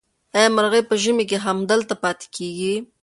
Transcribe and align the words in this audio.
آیا 0.37 0.49
مرغۍ 0.55 0.81
په 0.89 0.95
ژمي 1.03 1.25
کې 1.29 1.37
هم 1.45 1.57
دلته 1.71 1.93
پاتې 2.03 2.25
کېږي؟ 2.35 2.73